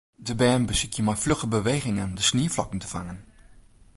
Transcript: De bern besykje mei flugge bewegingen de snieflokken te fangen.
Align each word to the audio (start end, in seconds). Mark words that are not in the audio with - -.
De 0.27 0.35
bern 0.41 0.65
besykje 0.71 1.03
mei 1.05 1.15
flugge 1.23 1.47
bewegingen 1.57 2.15
de 2.17 2.21
snieflokken 2.29 2.79
te 2.81 2.87
fangen. 2.93 3.19